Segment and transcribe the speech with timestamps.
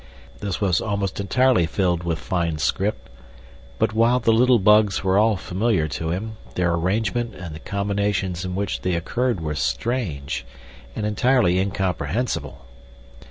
[0.39, 3.07] This was almost entirely filled with fine script,
[3.77, 8.43] but while the little bugs were all familiar to him, their arrangement and the combinations
[8.43, 10.43] in which they occurred were strange,
[10.95, 12.65] and entirely incomprehensible.